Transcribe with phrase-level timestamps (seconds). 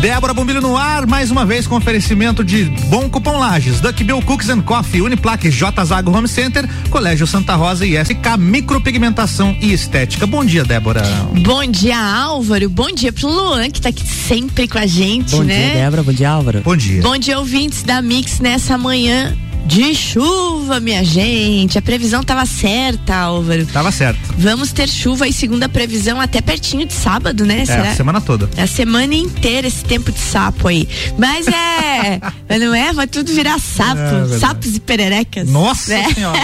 [0.00, 4.22] Débora Bombilho no ar, mais uma vez com oferecimento de Bom Cupom Lages, Duck Bill
[4.22, 9.72] Cooks and Coffee, Uniplaque, J Zago Home Center, Colégio Santa Rosa e SK Micropigmentação e
[9.72, 10.24] Estética.
[10.24, 11.02] Bom dia, Débora.
[11.42, 12.70] Bom dia, Álvaro.
[12.70, 15.72] Bom dia pro Luan, que tá aqui sempre com a gente, Bom né?
[15.72, 16.02] dia, Débora.
[16.04, 16.60] Bom dia, Álvaro.
[16.60, 17.02] Bom dia.
[17.02, 19.36] Bom dia, ouvintes da Mix nessa manhã
[19.68, 21.76] de chuva, minha gente.
[21.76, 23.66] A previsão tava certa, Álvaro.
[23.66, 24.18] Tava certo.
[24.38, 27.64] Vamos ter chuva e segunda previsão até pertinho de sábado, né?
[27.68, 28.48] É, a semana toda.
[28.56, 30.88] A semana inteira esse tempo de sapo aí.
[31.18, 32.18] Mas é,
[32.58, 32.94] não é?
[32.94, 34.00] Vai tudo virar sapo.
[34.34, 35.46] É, sapos e pererecas.
[35.46, 36.14] Nossa né?
[36.14, 36.38] senhora.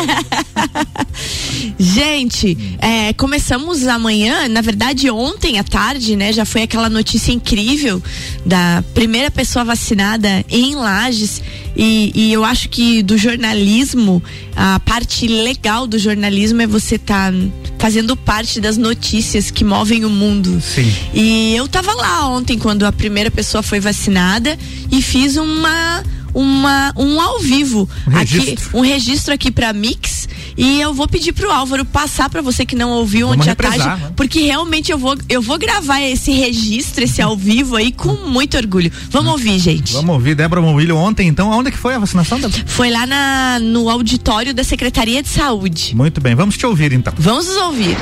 [1.81, 6.31] Gente, é, começamos amanhã, na verdade ontem à tarde, né?
[6.31, 8.03] Já foi aquela notícia incrível
[8.45, 11.41] da primeira pessoa vacinada em Lages
[11.77, 14.23] e, e eu acho que do jornalismo,
[14.55, 17.39] a parte legal do jornalismo é você estar tá
[17.79, 20.61] fazendo parte das notícias que movem o mundo.
[20.61, 20.91] Sim.
[21.13, 24.59] E eu tava lá ontem quando a primeira pessoa foi vacinada
[24.91, 26.03] e fiz uma
[26.35, 28.71] uma um ao vivo Um aqui, registro.
[28.79, 30.24] um registro aqui para Mix
[30.57, 33.55] e eu vou pedir pro Álvaro passar para você que não ouviu Vamos ontem à
[33.57, 34.13] tarde, né?
[34.17, 38.57] porque realmente eu vou eu vou gravar esse registro, esse ao vivo aí com muito
[38.57, 38.91] orgulho.
[39.11, 39.93] Vamos ouvir, gente.
[39.93, 41.53] Vamos ouvir Débora Bombilho ontem, então.
[41.53, 42.63] Aonde que foi a vacinação, Débora?
[42.67, 45.95] Foi lá na, no auditório da Secretaria de Saúde.
[45.95, 47.13] Muito bem, vamos te ouvir então.
[47.17, 47.97] Vamos nos ouvir.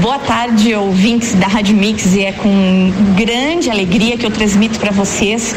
[0.00, 4.90] Boa tarde, ouvintes da Rádio Mix, e é com grande alegria que eu transmito para
[4.90, 5.54] vocês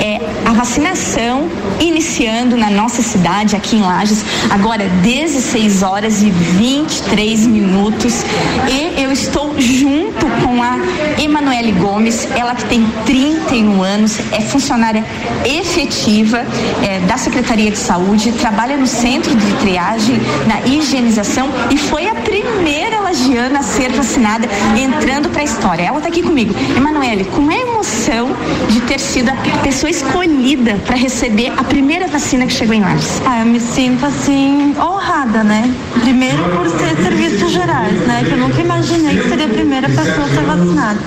[0.00, 1.48] é, a vacinação
[1.78, 8.24] iniciando na nossa cidade, aqui em Lages, agora 16 horas e 23 minutos.
[8.68, 10.78] E eu estou junto com a
[11.22, 15.04] Emanuele Gomes, ela que tem 31 anos, é funcionária
[15.44, 16.44] efetiva
[16.82, 22.14] é, da Secretaria de Saúde, trabalha no centro de triagem, na higienização e foi a
[22.14, 25.82] primeira lagiana a ser vacinada, entrando para a história.
[25.82, 26.54] Ela está aqui comigo.
[26.76, 28.30] Emanuele, como é a emoção
[28.68, 33.20] de ter sido a pessoa escolhida para receber a primeira vacina que chegou em Lages?
[33.26, 35.74] Ah, eu me sinto assim honrada, né?
[36.00, 38.24] Primeiro por ser serviços gerais, né?
[38.24, 40.98] Que eu nunca imaginei que seria a primeira pessoa a ser vacinada.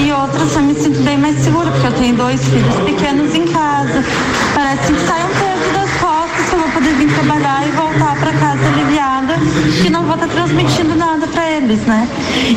[0.00, 3.34] E outra, assim, eu me sinto bem mais segura, porque eu tenho dois filhos pequenos
[3.34, 4.04] em casa.
[4.54, 5.51] Parece que sai um peso
[6.82, 9.34] poder vir trabalhar e voltar para casa aliviada,
[9.80, 12.08] que não vou estar transmitindo nada para eles, né?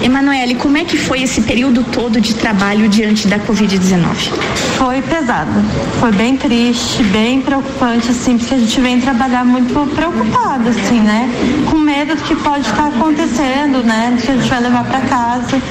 [0.02, 4.32] Emanuele, como é que foi esse período todo de trabalho diante da Covid-19?
[4.78, 5.64] Foi pesado.
[6.00, 11.30] Foi bem triste, bem preocupante, assim, porque a gente vem trabalhar muito preocupado, assim, né?
[11.70, 14.14] Com medo do que pode estar acontecendo, né?
[14.16, 15.62] Do que a gente vai levar para casa.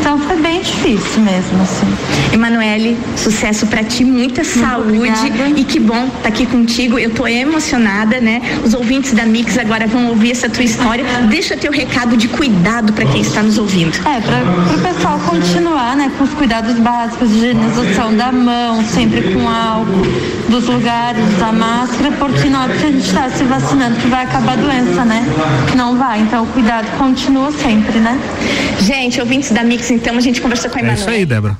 [0.00, 1.86] Então foi bem difícil mesmo, assim.
[2.32, 5.60] Emanuele, sucesso para ti, muita saúde obrigada.
[5.60, 6.98] e que bom estar aqui contigo.
[6.98, 8.40] Eu tô emocionada, né?
[8.64, 11.04] Os ouvintes da Mix agora vão ouvir essa tua história.
[11.28, 13.94] Deixa teu recado de cuidado para quem está nos ouvindo.
[14.08, 14.42] É, para
[14.74, 20.06] o pessoal continuar, né, com os cuidados básicos de higienização da mão, sempre com álcool,
[20.48, 24.24] dos lugares, da máscara, porque não é porque a gente está se vacinando que vai
[24.24, 25.24] acabar a doença, né?
[25.76, 28.18] Não vai, então o cuidado continua sempre, né?
[28.80, 31.00] Gente, ouvintes da Mix, então a gente conversou com a É Emanuele.
[31.02, 31.58] isso aí, Débora.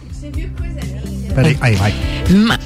[1.35, 1.95] Peraí, aí, vai.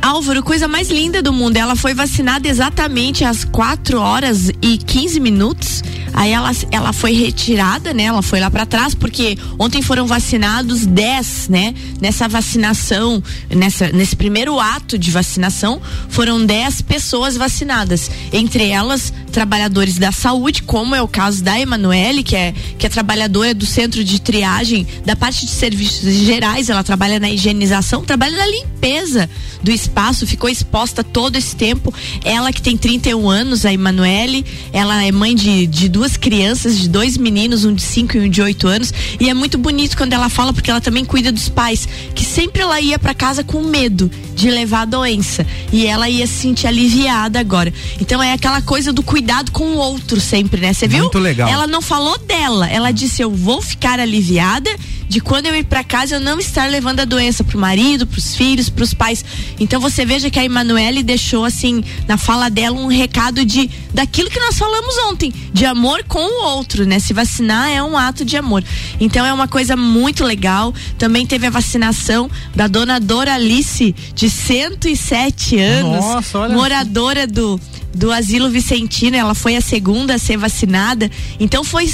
[0.00, 1.56] Álvaro, coisa mais linda do mundo.
[1.56, 5.82] Ela foi vacinada exatamente às 4 horas e 15 minutos.
[6.14, 8.04] Aí ela, ela foi retirada, né?
[8.04, 11.74] Ela foi lá pra trás, porque ontem foram vacinados 10, né?
[12.00, 13.22] Nessa vacinação,
[13.54, 18.10] nessa, nesse primeiro ato de vacinação, foram 10 pessoas vacinadas.
[18.32, 22.88] Entre elas, trabalhadores da saúde, como é o caso da Emanuele, que é, que é
[22.88, 28.36] trabalhadora do centro de triagem, da parte de serviços gerais, ela trabalha na higienização, trabalha
[28.36, 29.28] na limpeza
[29.60, 31.92] do espaço, ficou exposta todo esse tempo.
[32.24, 36.88] Ela que tem 31 anos, a Emanuele, ela é mãe de, de duas crianças, de
[36.88, 38.94] dois meninos, um de 5 e um de 8 anos.
[39.18, 42.62] E é muito bonito quando ela fala, porque ela também cuida dos pais, que sempre
[42.62, 45.44] ela ia para casa com medo de levar a doença.
[45.72, 47.74] E ela ia se sentir aliviada agora.
[48.00, 50.72] Então é aquela coisa do cuidado com o outro sempre, né?
[50.72, 51.04] Você viu?
[51.04, 51.48] Muito legal.
[51.48, 54.70] Ela não falou dela, ela disse: Eu vou ficar aliviada
[55.08, 58.34] de quando eu ir para casa eu não estar levando a doença pro marido, pros
[58.34, 59.24] filhos, pros pais.
[59.60, 64.28] Então você veja que a Emanuele deixou assim na fala dela um recado de daquilo
[64.28, 66.98] que nós falamos ontem, de amor com o outro, né?
[66.98, 68.64] Se vacinar é um ato de amor.
[68.98, 70.74] Então é uma coisa muito legal.
[70.98, 76.54] Também teve a vacinação da dona Doralice de 107 anos, Nossa, olha.
[76.54, 77.60] moradora do
[77.94, 81.10] do Asilo Vicentino, ela foi a segunda a ser vacinada.
[81.38, 81.88] Então foi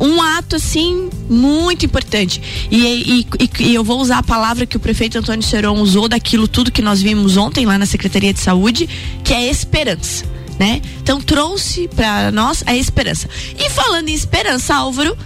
[0.00, 2.40] um ato assim muito importante
[2.70, 6.46] e, e, e- eu vou usar a palavra que o prefeito Antônio Seron usou daquilo
[6.46, 8.88] tudo que nós vimos ontem lá na Secretaria de Saúde,
[9.24, 10.24] que é esperança,
[10.56, 10.80] né?
[11.02, 13.28] Então trouxe para nós a esperança.
[13.58, 15.18] E falando em esperança, Álvaro,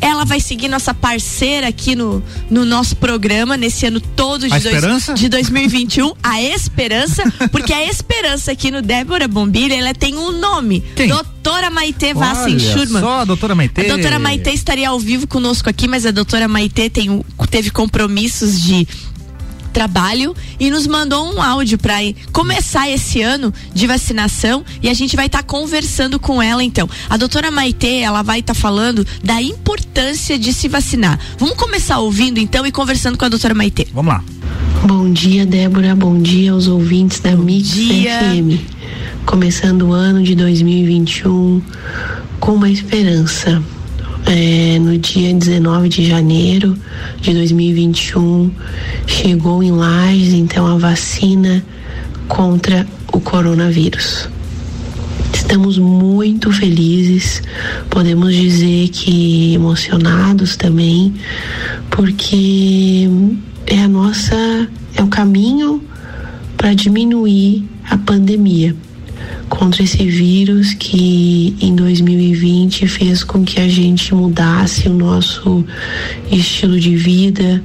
[0.00, 5.06] ela vai seguir nossa parceira aqui no, no nosso programa nesse ano todo de, dois,
[5.14, 10.82] de 2021, a Esperança, porque a Esperança aqui no Débora Bombilha, ela tem um nome.
[10.94, 11.08] Quem?
[11.08, 13.00] Doutora Maite Vassen Schurman.
[13.00, 13.80] Só a doutora Maite.
[13.80, 18.60] A doutora Maite estaria ao vivo conosco aqui, mas a doutora Maite tem, teve compromissos
[18.60, 18.86] de
[19.78, 21.94] trabalho e nos mandou um áudio para
[22.32, 26.90] começar esse ano de vacinação e a gente vai estar tá conversando com ela então.
[27.08, 31.16] A doutora Maite, ela vai estar tá falando da importância de se vacinar.
[31.38, 33.86] Vamos começar ouvindo então e conversando com a doutora Maite.
[33.94, 34.24] Vamos lá.
[34.84, 35.94] Bom dia, Débora.
[35.94, 37.70] Bom dia aos ouvintes da Mix.
[37.70, 38.60] FM.
[39.24, 41.62] Começando o ano de 2021
[42.40, 43.62] com uma esperança
[44.26, 46.76] é, no dia 19 de janeiro
[47.20, 48.50] de 2021,
[49.06, 51.64] chegou em Lages, então, a vacina
[52.26, 54.28] contra o coronavírus.
[55.32, 57.42] Estamos muito felizes,
[57.88, 61.14] podemos dizer que emocionados também,
[61.90, 63.08] porque
[63.66, 65.82] é a nossa, é o caminho
[66.56, 68.74] para diminuir a pandemia
[69.48, 75.64] contra esse vírus que em 2020 fez com que a gente mudasse o nosso
[76.30, 77.62] estilo de vida,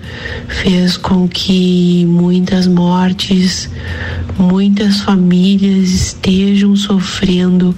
[0.47, 3.69] fez com que muitas mortes,
[4.37, 7.75] muitas famílias estejam sofrendo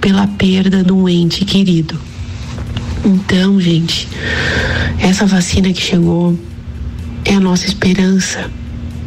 [0.00, 1.98] pela perda de um ente querido.
[3.04, 4.08] Então, gente,
[4.98, 6.38] essa vacina que chegou
[7.24, 8.50] é a nossa esperança.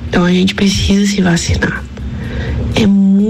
[0.09, 1.84] Então a gente precisa se vacinar.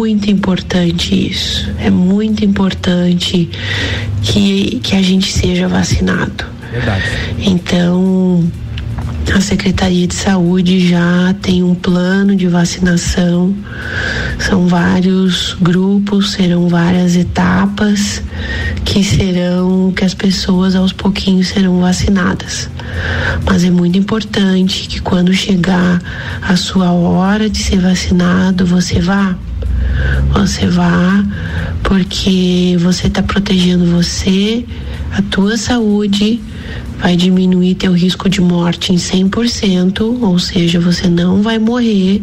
[0.06, 1.68] Muito importante isso.
[1.80, 3.50] É muito importante
[4.22, 6.46] que, que a gente seja vacinado.
[6.72, 7.04] Verdade.
[7.40, 8.48] Então,
[9.34, 13.52] a Secretaria de Saúde já tem um plano de vacinação.
[14.38, 18.22] São vários grupos, serão várias etapas
[18.86, 22.70] que serão que as pessoas aos pouquinhos serão vacinadas.
[23.44, 26.00] Mas é muito importante que quando chegar
[26.44, 29.36] a sua hora de ser vacinado, você vá.
[30.34, 31.24] Você vá
[31.84, 34.66] porque você está protegendo você,
[35.12, 36.42] a tua saúde,
[37.00, 42.22] vai diminuir teu risco de morte em 100%, ou seja, você não vai morrer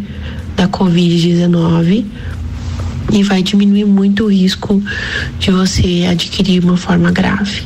[0.56, 2.04] da Covid-19
[3.12, 4.82] e vai diminuir muito o risco
[5.38, 7.62] de você adquirir uma forma grave.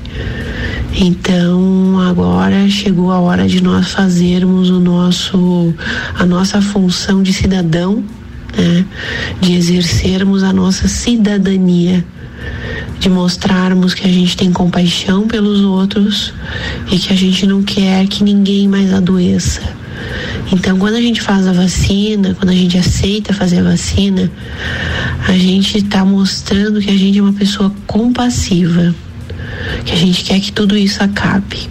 [0.98, 5.74] Então agora chegou a hora de nós fazermos o nosso
[6.18, 8.02] a nossa função de cidadão,
[8.56, 8.84] né?
[9.40, 12.04] de exercermos a nossa cidadania,
[12.98, 16.32] de mostrarmos que a gente tem compaixão pelos outros
[16.90, 19.62] e que a gente não quer que ninguém mais adoeça.
[20.52, 24.30] Então, quando a gente faz a vacina, quando a gente aceita fazer a vacina,
[25.26, 28.94] a gente está mostrando que a gente é uma pessoa compassiva
[29.84, 31.68] que a gente quer que tudo isso acabe.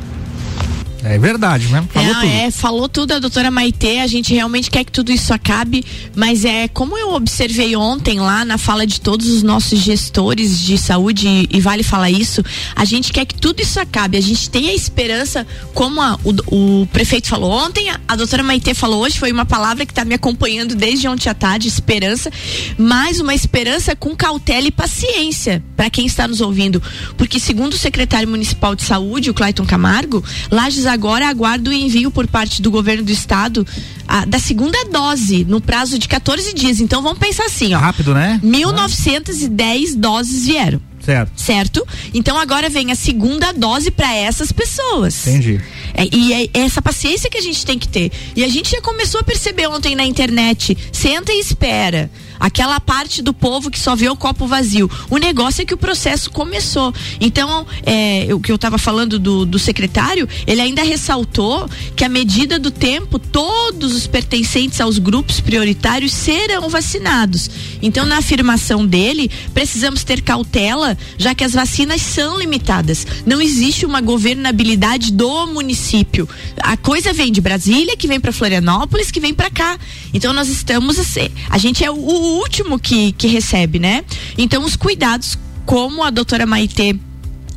[1.07, 1.87] É verdade, né?
[1.93, 2.25] Falou é, tudo.
[2.25, 5.85] É, falou tudo a doutora Maitê, a gente realmente quer que tudo isso acabe,
[6.15, 10.79] mas é como eu observei ontem lá na fala de todos os nossos gestores de
[10.79, 12.43] saúde, e vale falar isso,
[12.75, 16.81] a gente quer que tudo isso acabe, a gente tem a esperança, como a, o,
[16.81, 20.03] o, prefeito falou ontem, a, a doutora Maitê falou hoje, foi uma palavra que está
[20.03, 22.31] me acompanhando desde ontem à tarde, esperança,
[22.79, 26.81] mas uma esperança com cautela e paciência para quem está nos ouvindo,
[27.15, 32.09] porque segundo o secretário municipal de saúde, o Clayton Camargo, Lages agora aguarda o envio
[32.09, 33.65] por parte do governo do estado
[34.07, 36.79] a, da segunda dose no prazo de 14 dias.
[36.79, 37.77] Então vamos pensar assim, ó.
[37.77, 38.39] Rápido, né?
[38.41, 40.81] 1910 doses vieram.
[41.05, 41.31] Certo.
[41.35, 41.87] Certo?
[42.15, 45.27] Então agora vem a segunda dose para essas pessoas.
[45.27, 45.61] Entendi.
[45.93, 48.11] É, e é essa paciência que a gente tem que ter.
[48.35, 50.75] E a gente já começou a perceber ontem na internet.
[50.91, 54.89] Senta e espera aquela parte do povo que só vê o copo vazio.
[55.09, 56.93] O negócio é que o processo começou.
[57.19, 62.09] Então, é, o que eu estava falando do, do secretário, ele ainda ressaltou que à
[62.09, 67.49] medida do tempo, todos os pertencentes aos grupos prioritários serão vacinados.
[67.85, 73.05] Então, na afirmação dele, precisamos ter cautela, já que as vacinas são limitadas.
[73.27, 76.27] Não existe uma governabilidade do município.
[76.57, 79.77] A coisa vem de Brasília, que vem para Florianópolis, que vem para cá.
[80.11, 84.03] Então, nós estamos assim, a gente é o último que, que recebe, né?
[84.35, 86.95] Então, os cuidados, como a doutora Maitê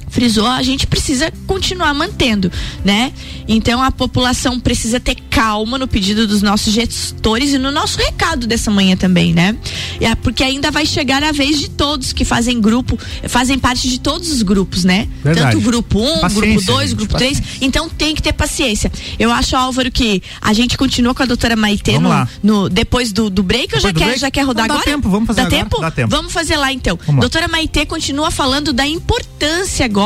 [0.08, 2.50] frisou, a gente precisa continuar mantendo,
[2.84, 3.12] né?
[3.46, 8.46] Então a população precisa ter calma no pedido dos nossos gestores e no nosso recado
[8.46, 9.56] dessa manhã também, né?
[10.00, 12.98] É porque ainda vai chegar a vez de todos que fazem grupo,
[13.28, 15.08] fazem parte de todos os grupos, né?
[15.22, 15.52] Verdade.
[15.52, 17.42] Tanto grupo 1, um, grupo 2, grupo 3.
[17.60, 18.90] Então tem que ter paciência.
[19.18, 22.10] Eu acho, Álvaro, que a gente continua com a doutora Maitê no,
[22.42, 24.20] no, depois do, do break ou já quer, break?
[24.20, 24.86] já quer rodar Não, agora?
[24.86, 25.62] Dá tempo, vamos fazer dá agora?
[25.62, 25.80] Tempo?
[25.80, 26.10] Dá tempo?
[26.10, 26.98] Vamos fazer lá então.
[27.18, 29.97] Doutora Maitê continua falando da importância agora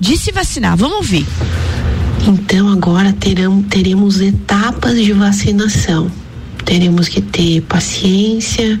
[0.00, 0.74] de se vacinar.
[0.74, 1.26] Vamos ouvir.
[2.26, 6.10] Então agora terão, teremos etapas de vacinação.
[6.64, 8.80] Teremos que ter paciência.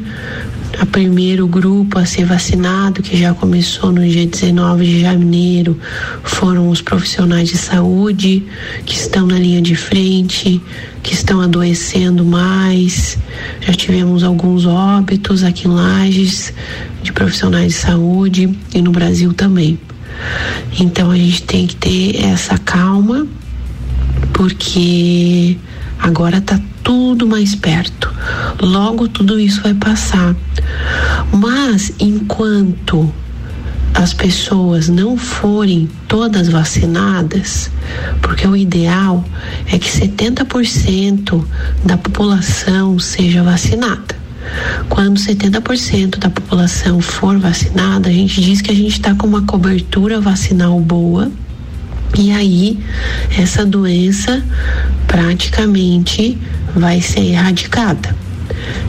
[0.80, 5.78] O primeiro grupo a ser vacinado, que já começou no dia 19 de janeiro,
[6.22, 8.42] foram os profissionais de saúde
[8.86, 10.60] que estão na linha de frente,
[11.02, 13.18] que estão adoecendo mais.
[13.60, 16.54] Já tivemos alguns óbitos aqui em Lages
[17.02, 19.78] de profissionais de saúde e no Brasil também.
[20.80, 23.26] Então a gente tem que ter essa calma,
[24.32, 25.56] porque
[25.98, 28.12] agora está tudo mais perto.
[28.60, 30.34] Logo tudo isso vai passar.
[31.32, 33.12] Mas enquanto
[33.94, 37.70] as pessoas não forem todas vacinadas,
[38.20, 39.24] porque o ideal
[39.66, 41.44] é que 70%
[41.84, 44.23] da população seja vacinada.
[44.88, 49.42] Quando 70% da população for vacinada, a gente diz que a gente está com uma
[49.42, 51.30] cobertura vacinal boa.
[52.16, 52.78] E aí,
[53.36, 54.42] essa doença
[55.06, 56.38] praticamente
[56.74, 58.23] vai ser erradicada.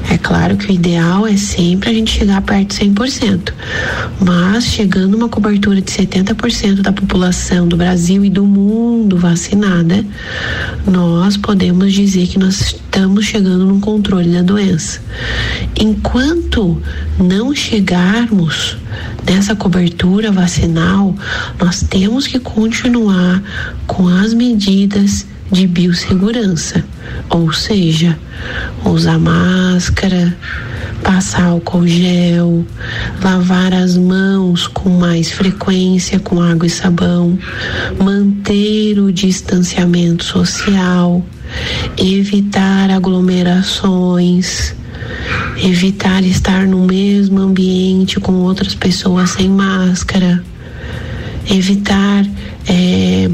[0.09, 3.53] É claro que o ideal é sempre a gente chegar perto de 100%,
[4.21, 10.05] mas chegando uma cobertura de 70% da população do Brasil e do mundo vacinada,
[10.85, 15.01] nós podemos dizer que nós estamos chegando num controle da doença.
[15.77, 16.81] Enquanto
[17.19, 18.77] não chegarmos
[19.27, 21.15] nessa cobertura vacinal,
[21.59, 23.41] nós temos que continuar
[23.87, 26.83] com as medidas de biossegurança,
[27.29, 28.19] ou seja,
[28.83, 30.35] usar máscara,
[31.01, 32.65] passar álcool gel,
[33.23, 37.39] lavar as mãos com mais frequência com água e sabão,
[37.97, 41.25] manter o distanciamento social,
[41.97, 44.75] evitar aglomerações,
[45.63, 50.43] evitar estar no mesmo ambiente com outras pessoas sem máscara,
[51.49, 52.25] evitar
[52.67, 53.29] é,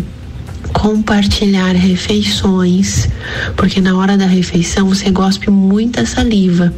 [0.73, 3.07] compartilhar refeições,
[3.55, 6.73] porque na hora da refeição você gospe muita saliva.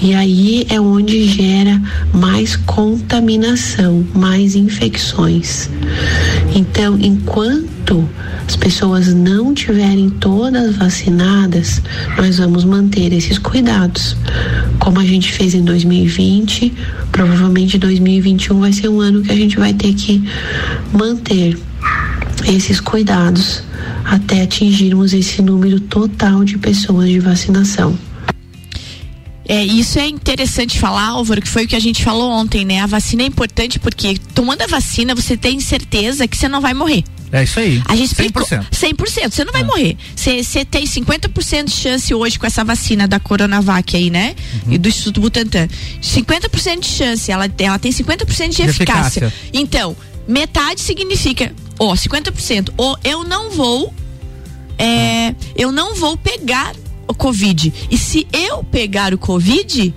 [0.00, 1.80] E aí é onde gera
[2.12, 5.68] mais contaminação, mais infecções.
[6.54, 8.08] Então, enquanto
[8.46, 11.82] as pessoas não tiverem todas vacinadas,
[12.16, 14.16] nós vamos manter esses cuidados.
[14.78, 16.72] Como a gente fez em 2020,
[17.12, 20.22] provavelmente 2021 vai ser um ano que a gente vai ter que
[20.92, 21.58] manter
[22.46, 23.62] esses cuidados
[24.04, 27.98] até atingirmos esse número total de pessoas de vacinação.
[29.48, 32.80] É, isso é interessante falar, Álvaro, que foi o que a gente falou ontem, né?
[32.80, 36.74] A vacina é importante porque tomando a vacina você tem certeza que você não vai
[36.74, 37.02] morrer.
[37.32, 37.82] É isso aí.
[37.86, 38.66] A gente 100%.
[38.70, 39.30] 100%.
[39.30, 39.64] Você não vai é.
[39.64, 39.96] morrer.
[40.14, 44.34] Você tem 50% de chance hoje com essa vacina da Coronavac aí, né?
[44.66, 44.74] Uhum.
[44.74, 45.68] E do Instituto Butantan.
[46.02, 47.30] 50% de chance.
[47.30, 49.26] Ela, ela tem 50% de, de eficácia.
[49.26, 49.32] eficácia.
[49.52, 53.92] Então, metade significa ó, 50%, ou eu não vou,
[54.78, 56.74] é, eu não vou pegar
[57.06, 57.72] o Covid.
[57.90, 59.94] E se eu pegar o Covid,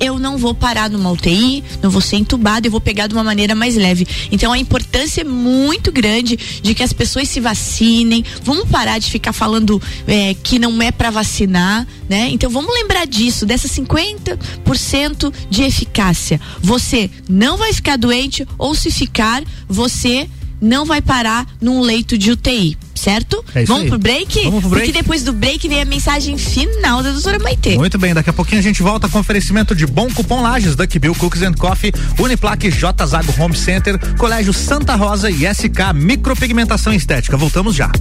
[0.00, 3.24] eu não vou parar numa UTI, não vou ser entubado, eu vou pegar de uma
[3.24, 4.06] maneira mais leve.
[4.30, 8.24] Então a importância é muito grande de que as pessoas se vacinem.
[8.42, 12.28] Vamos parar de ficar falando é, que não é para vacinar, né?
[12.30, 16.40] Então vamos lembrar disso, dessa 50% de eficácia.
[16.60, 20.28] Você não vai ficar doente ou se ficar, você
[20.64, 23.44] não vai parar num leito de UTI, certo?
[23.54, 23.88] É Vamos aí.
[23.90, 24.44] pro break?
[24.44, 24.86] Vamos pro break.
[24.86, 27.76] Porque depois do break vem a mensagem final da doutora Maitê.
[27.76, 30.98] Muito bem, daqui a pouquinho a gente volta com oferecimento de bom cupom Lages, Duck
[30.98, 36.92] Bill Cookies and Coffee, Uniplaque J Zago Home Center, Colégio Santa Rosa e SK Micropigmentação
[36.92, 37.36] Estética.
[37.36, 37.92] Voltamos já.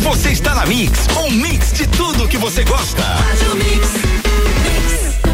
[0.00, 3.02] Você está na Mix, um mix de tudo que você gosta.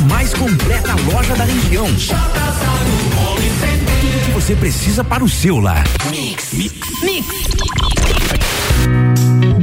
[0.00, 1.86] a mais completa loja da região.
[4.00, 5.84] Tudo que você precisa para o seu lar.
[6.10, 6.54] Mix.
[6.54, 6.74] Mix.
[7.02, 7.26] Mix.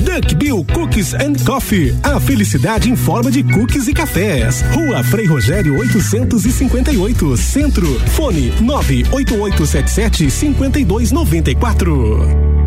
[0.04, 1.96] Duck Bill Cook Cookies and Coffee.
[2.04, 4.64] A felicidade em forma de cookies e cafés.
[4.74, 7.88] Rua Frei Rogério 858, Centro.
[8.12, 12.67] Fone 98877 5294.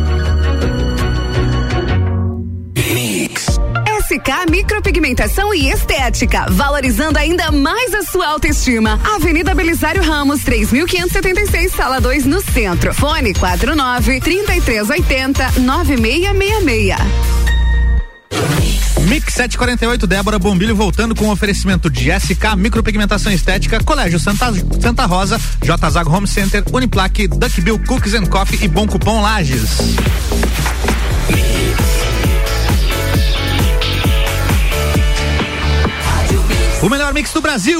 [4.21, 8.99] SK Micropigmentação e Estética, valorizando ainda mais a sua autoestima.
[9.15, 12.93] Avenida Belisário Ramos, 3576, sala 2, no centro.
[12.93, 16.95] Fone 49 3380 9666.
[19.07, 25.41] Mix 748, Débora Bombilho voltando com oferecimento de SK Micropigmentação Estética, Colégio Santa, Santa Rosa,
[25.63, 29.79] J Home Center, Uniplaque, Duckbill Cookies and Coffee e Bom Cupom Lages.
[36.81, 37.79] O melhor mix do Brasil.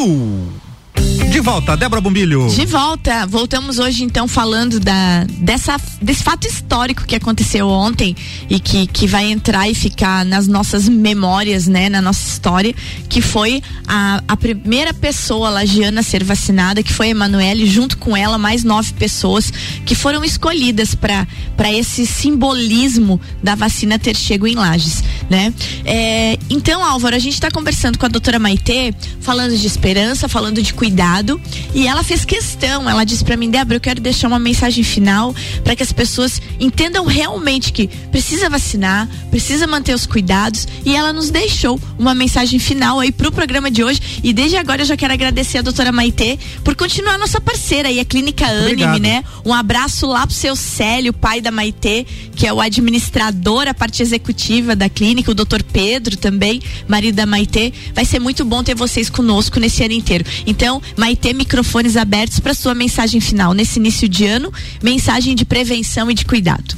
[1.31, 2.48] De volta, Débora Bombilho.
[2.50, 8.15] De volta, voltamos hoje então falando da, dessa, desse fato histórico que aconteceu ontem
[8.50, 12.75] e que, que vai entrar e ficar nas nossas memórias, né, na nossa história,
[13.10, 18.15] que foi a, a primeira pessoa lagiana a ser vacinada, que foi Emanuele, junto com
[18.15, 19.51] ela mais nove pessoas
[19.86, 25.53] que foram escolhidas para esse simbolismo da vacina ter chego em Lages, né?
[25.85, 30.62] É, então, Álvaro, a gente está conversando com a doutora Maitê, falando de esperança, falando
[30.62, 31.39] de cuidado
[31.73, 35.34] e ela fez questão, ela disse para mim, Débora, eu quero deixar uma mensagem final
[35.63, 41.13] para que as pessoas entendam realmente que precisa vacinar, precisa manter os cuidados e ela
[41.13, 44.97] nos deixou uma mensagem final aí pro programa de hoje e desde agora eu já
[44.97, 49.23] quero agradecer a doutora Maitê por continuar nossa parceira aí, a Clínica Anime, né?
[49.45, 54.01] Um abraço lá pro seu Célio, pai da Maitê, que é o administrador, a parte
[54.01, 57.71] executiva da clínica, o doutor Pedro também, marido da Maitê.
[57.93, 60.25] Vai ser muito bom ter vocês conosco nesse ano inteiro.
[60.47, 66.10] Então, Maitê, microfones abertos para sua mensagem final nesse início de ano, mensagem de prevenção
[66.10, 66.75] e de cuidado.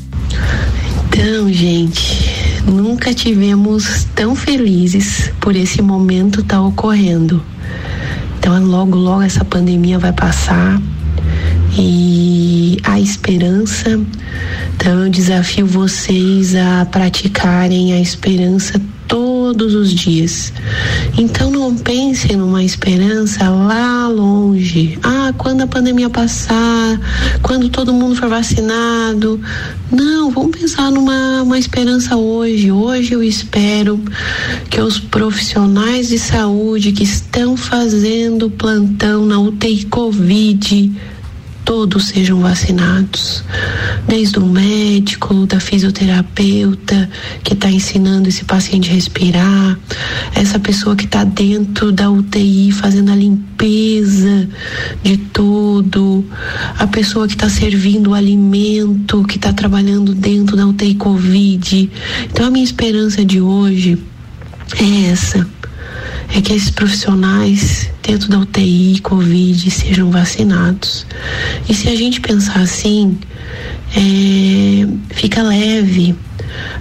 [1.07, 2.27] Então, gente,
[2.65, 7.41] nunca tivemos tão felizes por esse momento estar tá ocorrendo.
[8.39, 10.81] Então, logo, logo essa pandemia vai passar
[11.77, 13.99] e a esperança.
[14.75, 20.51] Então, eu desafio vocês a praticarem a esperança todos os dias.
[21.17, 24.97] Então não pensem numa esperança lá longe.
[25.03, 26.99] Ah, quando a pandemia passar,
[27.41, 29.39] quando todo mundo for vacinado.
[29.91, 32.71] Não, vamos pensar numa uma esperança hoje.
[32.71, 33.99] Hoje eu espero
[34.69, 40.91] que os profissionais de saúde que estão fazendo plantão na UTI Covid
[41.63, 43.43] todos sejam vacinados,
[44.07, 47.09] desde o médico, da fisioterapeuta
[47.43, 49.79] que está ensinando esse paciente a respirar,
[50.35, 54.47] essa pessoa que está dentro da UTI fazendo a limpeza
[55.03, 56.25] de tudo,
[56.77, 61.91] a pessoa que está servindo o alimento, que está trabalhando dentro da UTI Covid.
[62.25, 63.97] Então a minha esperança de hoje
[64.79, 65.47] é essa
[66.35, 71.05] é que esses profissionais dentro da UTI, Covid, sejam vacinados.
[71.67, 73.17] E se a gente pensar assim,
[73.95, 76.15] é, fica leve,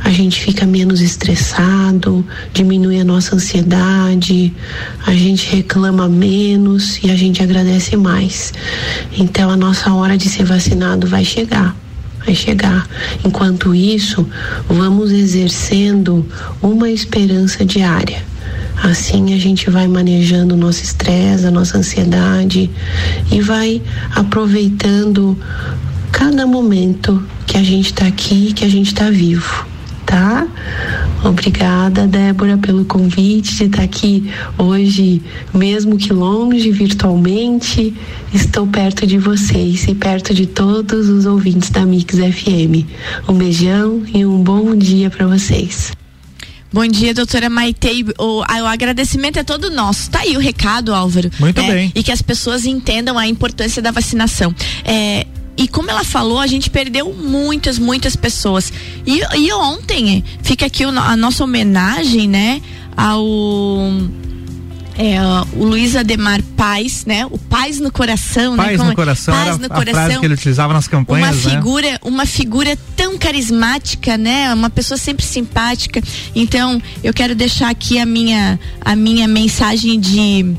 [0.05, 4.53] a gente fica menos estressado, diminui a nossa ansiedade,
[5.07, 8.53] a gente reclama menos e a gente agradece mais.
[9.17, 11.77] Então a nossa hora de ser vacinado vai chegar
[12.25, 12.89] vai chegar.
[13.25, 14.25] Enquanto isso,
[14.69, 16.25] vamos exercendo
[16.63, 18.23] uma esperança diária.
[18.83, 22.69] Assim a gente vai manejando o nosso estresse, a nossa ansiedade
[23.31, 23.81] e vai
[24.13, 25.39] aproveitando
[26.11, 29.67] cada momento que a gente está aqui, que a gente está vivo,
[30.05, 30.49] tá?
[31.25, 35.23] Obrigada, Débora, pelo convite de estar tá aqui hoje,
[35.55, 37.95] mesmo que longe, virtualmente.
[38.35, 42.85] Estou perto de vocês e perto de todos os ouvintes da Mix FM.
[43.29, 45.93] Um beijão e um bom dia para vocês.
[46.73, 48.03] Bom dia, doutora Maitei.
[48.19, 50.11] O, o agradecimento é todo nosso.
[50.11, 51.31] Tá aí o recado, Álvaro.
[51.39, 51.71] Muito né?
[51.71, 51.93] bem.
[51.95, 54.55] E que as pessoas entendam a importância da vacinação.
[54.83, 58.73] É, e como ela falou, a gente perdeu muitas, muitas pessoas.
[59.07, 62.63] E, e ontem, fica aqui o a nossa homenagem, né,
[62.97, 63.27] ao
[64.97, 65.17] é,
[65.57, 67.27] o Luiz Ademar Paz, né?
[67.27, 68.65] O Paz no coração, né?
[68.65, 68.97] Paz Como no é?
[68.97, 70.21] coração Paz no a frase coração.
[70.21, 71.51] que ele utilizava nas Uma campanhas, né?
[71.57, 74.53] figura, uma figura tão carismática, né?
[74.53, 76.03] Uma pessoa sempre simpática.
[76.35, 80.55] Então, eu quero deixar aqui a minha a minha mensagem de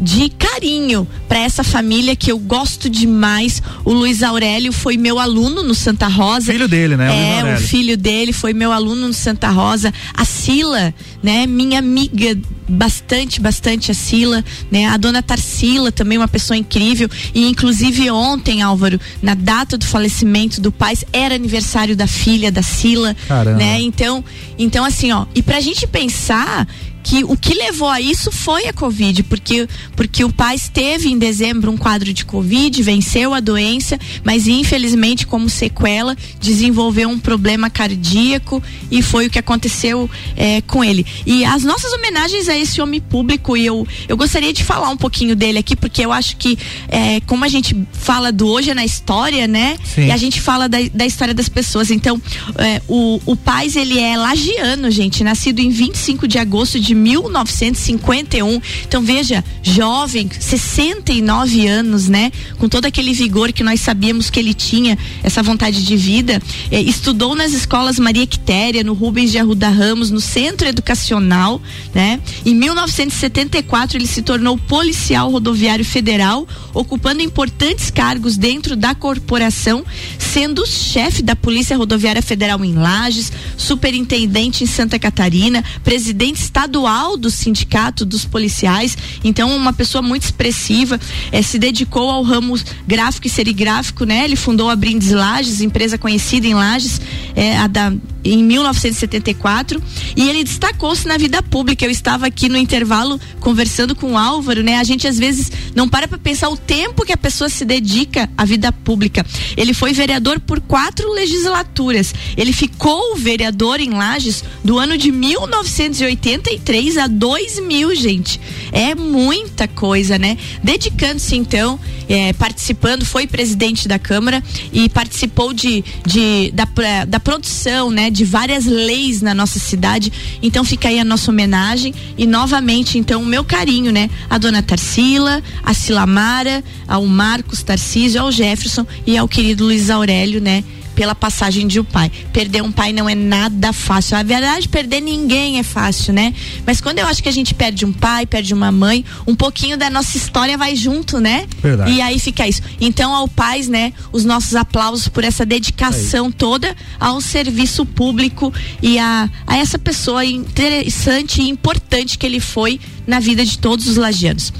[0.00, 3.62] de carinho para essa família que eu gosto demais.
[3.84, 6.52] O Luiz Aurélio foi meu aluno no Santa Rosa.
[6.52, 7.08] Filho dele, né?
[7.08, 9.92] o É, o filho dele foi meu aluno no Santa Rosa.
[10.14, 11.46] A Sila, né?
[11.46, 12.36] Minha amiga
[12.68, 14.86] bastante, bastante a Sila, né?
[14.86, 20.60] A dona Tarsila também uma pessoa incrível e inclusive ontem, Álvaro, na data do falecimento
[20.60, 23.58] do pai, era aniversário da filha da Sila, Caramba.
[23.58, 23.80] né?
[23.80, 24.24] Então,
[24.58, 26.66] então assim, ó, e pra gente pensar
[27.02, 31.18] que o que levou a isso foi a Covid, porque, porque o pai teve em
[31.18, 37.70] dezembro um quadro de Covid, venceu a doença, mas infelizmente, como sequela, desenvolveu um problema
[37.70, 41.06] cardíaco e foi o que aconteceu eh, com ele.
[41.26, 44.96] E as nossas homenagens a esse homem público, e eu, eu gostaria de falar um
[44.96, 46.58] pouquinho dele aqui, porque eu acho que,
[46.88, 49.78] eh, como a gente fala do hoje é na história, né?
[49.84, 50.06] Sim.
[50.06, 51.90] E a gente fala da, da história das pessoas.
[51.90, 52.20] Então,
[52.58, 58.60] eh, o, o Paz, ele é lagiano, gente, nascido em 25 de agosto de 1951.
[58.86, 62.30] Então, veja, jovem, 69 anos, né?
[62.58, 66.42] Com todo aquele vigor que nós sabíamos que ele tinha, essa vontade de vida.
[66.70, 71.60] Eh, estudou nas escolas Maria Quitéria, no Rubens de Arruda Ramos, no Centro Educacional,
[71.94, 72.20] né?
[72.44, 79.84] Em 1974, ele se tornou policial rodoviário federal, ocupando importantes cargos dentro da corporação,
[80.18, 86.79] sendo chefe da Polícia Rodoviária Federal em Lages, superintendente em Santa Catarina, presidente estadual
[87.16, 88.96] do Sindicato dos Policiais.
[89.22, 90.98] Então, uma pessoa muito expressiva,
[91.30, 94.24] eh, se dedicou ao ramo gráfico e serigráfico, né?
[94.24, 97.00] Ele fundou a Brindes Lages, empresa conhecida em Lages,
[97.34, 97.92] eh, a da
[98.24, 99.82] em 1974
[100.16, 101.84] e ele destacou-se na vida pública.
[101.84, 104.76] Eu estava aqui no intervalo conversando com o Álvaro, né?
[104.76, 108.28] A gente às vezes não para para pensar o tempo que a pessoa se dedica
[108.36, 109.24] à vida pública.
[109.56, 112.14] Ele foi vereador por quatro legislaturas.
[112.36, 118.40] Ele ficou vereador em Lages do ano de 1983 a 2000, gente.
[118.72, 120.36] É muita coisa, né?
[120.62, 121.78] Dedicando-se então,
[122.08, 126.66] eh, participando, foi presidente da Câmara e participou de, de da,
[127.06, 130.12] da produção, De várias leis na nossa cidade.
[130.42, 134.10] Então fica aí a nossa homenagem e novamente então o meu carinho, né?
[134.28, 140.40] A dona Tarsila, a Silamara, ao Marcos Tarcísio, ao Jefferson e ao querido Luiz Aurélio,
[140.40, 140.64] né?
[141.00, 142.12] Pela passagem de um pai.
[142.30, 144.18] Perder um pai não é nada fácil.
[144.18, 146.34] A verdade, perder ninguém é fácil, né?
[146.66, 149.78] Mas quando eu acho que a gente perde um pai, perde uma mãe, um pouquinho
[149.78, 151.48] da nossa história vai junto, né?
[151.62, 151.90] Verdade.
[151.90, 152.60] E aí fica isso.
[152.78, 158.98] Então, ao pais, né, os nossos aplausos por essa dedicação toda ao serviço público e
[158.98, 163.96] a, a essa pessoa interessante e importante que ele foi na vida de todos os
[163.96, 164.52] lagianos.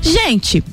[0.00, 0.64] Gente,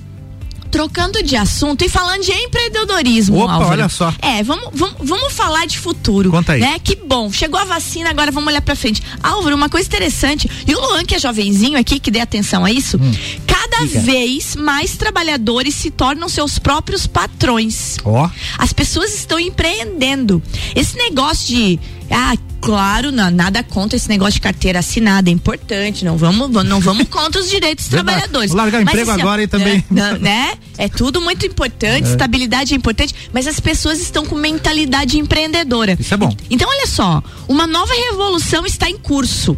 [0.70, 3.72] trocando de assunto e falando de empreendedorismo, Opa, Álvaro.
[3.72, 4.14] olha só.
[4.22, 6.30] É, vamos, vamos, vamos falar de futuro.
[6.32, 6.62] Conta aí.
[6.62, 6.80] Né?
[6.84, 7.32] Que bom.
[7.32, 9.02] Chegou a vacina, agora vamos olhar pra frente.
[9.22, 10.50] Álvaro, uma coisa interessante.
[10.68, 12.98] E o Luan, que é jovenzinho aqui, que dê atenção a isso.
[12.98, 13.12] Hum.
[13.46, 17.98] Cada vez mais trabalhadores se tornam seus próprios patrões.
[18.04, 18.30] Ó.
[18.58, 20.42] As pessoas estão empreendendo.
[20.76, 21.80] Esse negócio de.
[22.12, 26.04] Ah, claro, não, nada contra esse negócio de carteira assinada, é importante.
[26.04, 28.18] Não vamos, não vamos contra os direitos dos Verdade.
[28.18, 28.50] trabalhadores.
[28.52, 29.84] Vou largar Mas, emprego assim, ó, agora e também.
[29.90, 30.54] né, né?
[30.78, 32.12] É tudo muito importante, É.
[32.12, 35.96] estabilidade é importante, mas as pessoas estão com mentalidade empreendedora.
[36.00, 36.36] Isso é bom.
[36.50, 39.58] Então, olha só, uma nova revolução está em curso.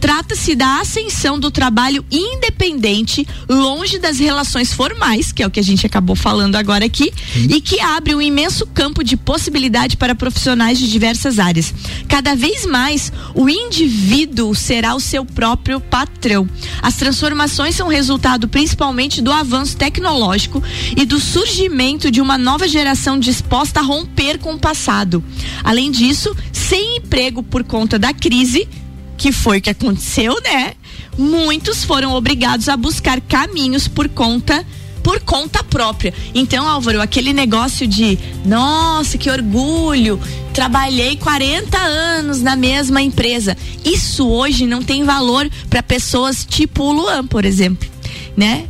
[0.00, 5.64] Trata-se da ascensão do trabalho independente, longe das relações formais, que é o que a
[5.64, 7.12] gente acabou falando agora aqui,
[7.48, 11.74] e que abre um imenso campo de possibilidade para profissionais de diversas áreas.
[12.08, 16.48] Cada vez mais, o indivíduo será o seu próprio patrão.
[16.82, 20.62] As transformações são resultado principalmente do avanço tecnológico
[20.96, 25.22] e do surgimento de uma nova geração disposta a romper com o passado.
[25.64, 28.68] Além disso, sem emprego por conta da crise,
[29.16, 30.74] que foi o que aconteceu, né?
[31.18, 34.64] Muitos foram obrigados a buscar caminhos por conta
[35.06, 36.12] por conta própria.
[36.34, 40.18] Então, Álvaro, aquele negócio de, nossa, que orgulho,
[40.52, 43.56] trabalhei 40 anos na mesma empresa.
[43.84, 47.88] Isso hoje não tem valor para pessoas tipo o Luan, por exemplo,
[48.36, 48.66] né?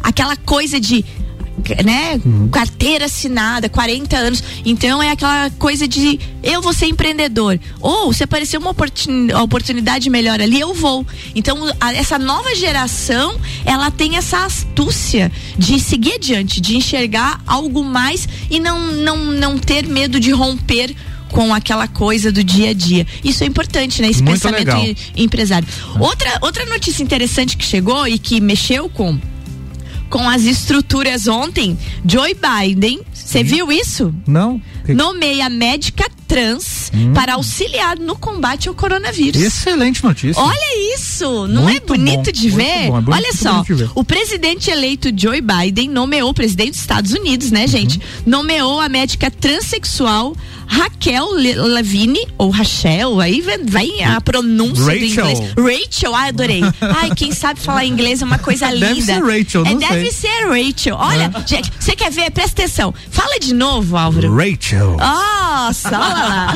[0.00, 1.04] Aquela coisa de
[1.84, 2.48] né, Uhum.
[2.48, 4.42] carteira assinada, 40 anos.
[4.64, 7.58] Então é aquela coisa de eu vou ser empreendedor.
[7.80, 11.06] Ou se aparecer uma oportun- oportunidade melhor ali, eu vou.
[11.34, 17.82] Então a- essa nova geração, ela tem essa astúcia de seguir adiante, de enxergar algo
[17.84, 20.94] mais e não não não ter medo de romper
[21.30, 23.06] com aquela coisa do dia a dia.
[23.22, 24.08] Isso é importante, né?
[24.10, 24.84] Esse Muito pensamento legal.
[24.84, 25.66] em- empresário.
[26.00, 29.16] Outra, outra notícia interessante que chegou e que mexeu com
[30.10, 34.12] com as estruturas ontem, Joe Biden, você viu isso?
[34.26, 34.60] Não?
[34.84, 37.12] Que- Nomeia médica trans Hum.
[37.12, 39.40] para auxiliar no combate ao coronavírus.
[39.42, 40.40] Excelente notícia.
[40.40, 42.86] Olha isso, não Muito é bonito bom, de ver?
[42.88, 43.64] bom, é bonito- Olha só,
[43.94, 47.96] o presidente eleito Joe Biden nomeou o presidente dos Estados Unidos, né, gente?
[47.98, 48.02] Uhum.
[48.26, 50.34] Nomeou a médica transexual
[50.66, 54.98] Raquel Levine ou Rachel, aí vem, a pronúncia Rachel.
[55.00, 55.40] do inglês.
[55.88, 56.60] Rachel, ai, adorei.
[56.80, 58.86] Ai, quem sabe falar inglês é uma coisa linda.
[58.86, 60.30] Deve ser Rachel, é, não Deve sei.
[60.30, 60.96] ser Rachel.
[60.96, 62.30] Olha, gente, você quer ver?
[62.30, 62.94] Presta atenção.
[63.10, 64.32] Fala de novo, Álvaro.
[64.32, 64.69] Rachel.
[64.96, 66.54] Nossa, olha lá.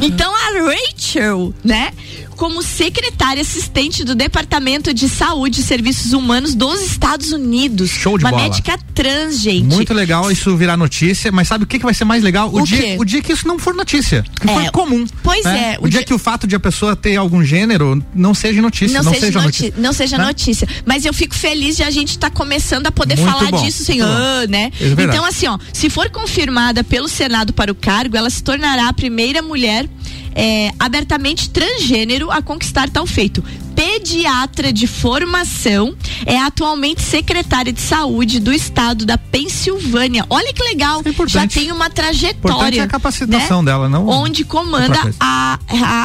[0.00, 1.92] então a Rachel, né?
[2.36, 7.90] Como secretária assistente do Departamento de Saúde e Serviços Humanos dos Estados Unidos.
[7.90, 8.42] Show de Uma bola.
[8.44, 9.64] médica trans, gente.
[9.74, 12.48] Muito legal isso virar notícia, mas sabe o que, que vai ser mais legal?
[12.52, 12.96] O, O dia, quê?
[12.98, 14.24] o dia que isso não for notícia.
[14.40, 15.06] Que É, for comum.
[15.22, 15.74] pois né?
[15.74, 18.34] é, O, o dia, dia- que o fato de a pessoa ter algum gênero não
[18.34, 19.02] seja notícia.
[19.02, 19.74] Não, seja, noti- notícia.
[19.78, 20.24] não seja né?
[20.24, 20.68] notícia.
[20.84, 23.84] Mas eu fico feliz de a gente estar começando a poder Muito falar bom, disso
[24.02, 24.70] ah, né?
[24.80, 28.88] É então, assim, ó, se for confirmada pelo Senado para o cargo, ela se tornará
[28.88, 29.86] a primeira mulher
[30.34, 33.42] é, abertamente transgênero a conquistar tal feito.
[33.84, 35.94] Pediatra de formação,
[36.24, 40.24] é atualmente secretária de saúde do estado da Pensilvânia.
[40.30, 41.54] Olha que legal, já é importante.
[41.60, 42.80] tem uma Importante trajetória.
[42.80, 43.70] é a capacitação né?
[43.70, 45.58] dela, não Onde comanda a,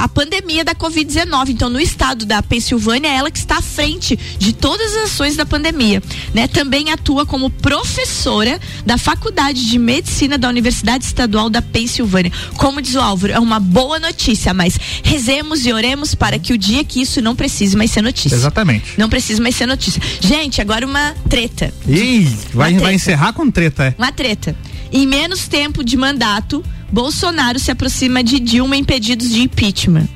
[0.03, 1.49] a pandemia da Covid-19.
[1.49, 5.37] Então, no estado da Pensilvânia, é ela que está à frente de todas as ações
[5.37, 6.03] da pandemia.
[6.33, 6.49] Né?
[6.49, 12.31] Também atua como professora da Faculdade de Medicina da Universidade Estadual da Pensilvânia.
[12.57, 16.57] Como diz o Álvaro, é uma boa notícia, mas rezemos e oremos para que o
[16.57, 18.35] dia que isso não precise mais ser notícia.
[18.35, 18.93] Exatamente.
[18.97, 20.01] Não precisa mais ser notícia.
[20.19, 21.73] Gente, agora uma treta.
[21.87, 23.95] Ih, vai, vai encerrar com treta, é.
[23.97, 24.55] Uma treta.
[24.91, 30.07] Em menos tempo de mandato, Bolsonaro se aproxima de Dilma em pedidos de impeachment.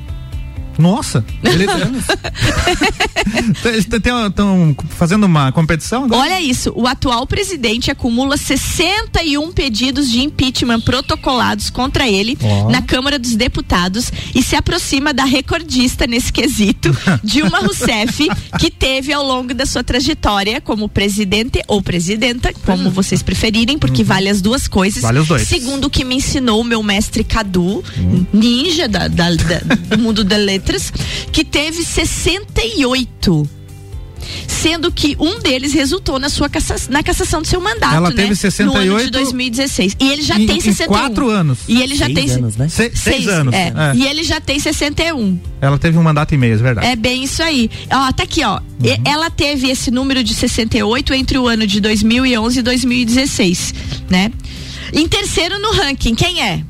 [0.77, 1.23] Nossa,
[3.77, 6.21] estão fazendo uma competição agora?
[6.21, 12.69] Olha isso, o atual presidente acumula 61 pedidos de impeachment protocolados contra ele Ó.
[12.69, 18.27] na Câmara dos Deputados e se aproxima da recordista nesse quesito, Dilma Rousseff,
[18.59, 24.03] que teve ao longo da sua trajetória como presidente ou presidenta, como vocês preferirem, porque
[24.03, 25.01] vale as duas coisas.
[25.01, 25.47] Vale os dois.
[25.47, 27.83] Segundo o que me ensinou o meu mestre Cadu,
[28.33, 29.61] ninja da- da- da-
[29.95, 30.91] do mundo das letras,
[31.31, 33.49] que teve 68
[34.47, 38.15] sendo que um deles resultou na sua cassa- na cassação do seu mandato, Ela né?
[38.15, 39.97] teve No ano 68 de 2016.
[39.99, 40.87] E ele já em- tem em 61.
[40.97, 41.59] quatro anos.
[41.67, 42.69] E ele já Seis tem anos, né?
[42.69, 43.67] Se- seis anos, É.
[43.75, 43.95] é.
[43.95, 45.37] E ele já tem 61.
[45.59, 46.87] Ela teve um mandato e meio, é verdade.
[46.87, 47.69] É bem isso aí.
[47.91, 48.59] Ó, tá aqui, ó.
[48.59, 48.61] Uhum.
[48.85, 53.73] E- Ela teve esse número de 68 entre o ano de 2011 e 2016,
[54.09, 54.31] né?
[54.93, 56.63] Em terceiro no ranking, quem é?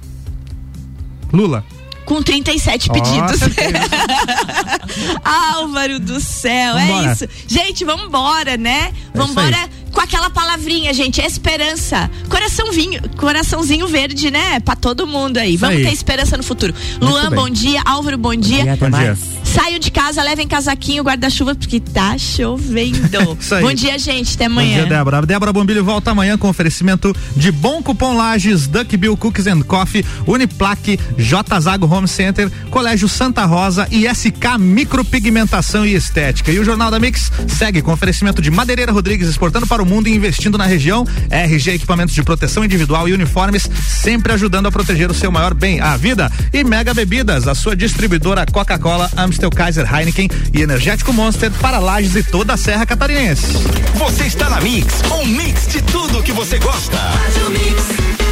[1.32, 1.64] Lula.
[2.06, 3.40] Com 37 Ó, pedidos.
[5.24, 7.10] Álvaro do céu, Vambora.
[7.10, 7.28] é isso.
[7.48, 8.92] Gente, vamos embora, né?
[9.26, 9.32] Aí.
[9.32, 12.10] embora com aquela palavrinha, gente, esperança.
[12.28, 14.60] Coraçãozinho, coraçãozinho verde, né?
[14.60, 15.56] Pra todo mundo aí.
[15.56, 15.84] vamos aí.
[15.84, 16.74] ter esperança no futuro.
[17.00, 17.40] Muito Luan, bem.
[17.40, 17.82] bom dia.
[17.86, 18.64] Álvaro, bom dia.
[18.64, 19.18] dia, até Bom dia.
[19.44, 23.38] Saiam de casa, levem casaquinho, guarda-chuva, porque tá chovendo.
[23.40, 23.64] Isso aí.
[23.64, 24.34] Bom dia, gente.
[24.34, 24.78] Até Bom amanhã.
[24.78, 25.22] dia, Débora.
[25.22, 30.04] Débora Bombilho volta amanhã com oferecimento de Bom Cupom Lages, Duck Bill Cookies and Coffee,
[30.26, 36.52] Uniplaque, J Zago Home Center, Colégio Santa Rosa e SK Micropigmentação e Estética.
[36.52, 40.08] E o Jornal da Mix segue com oferecimento de Madeireira Rodrigues exportando para o mundo
[40.08, 41.06] e investindo na região.
[41.30, 45.80] RG Equipamentos de Proteção Individual e Uniformes, sempre ajudando a proteger o seu maior bem,
[45.80, 46.32] a vida.
[46.52, 52.16] E Mega Bebidas, a sua distribuidora Coca-Cola, Amstel Kaiser Heineken e Energético Monster para Lages
[52.16, 53.48] e toda a Serra Catarinense.
[53.96, 56.98] Você está na Mix, um mix de tudo que você gosta.
[56.98, 58.23] Faz o mix.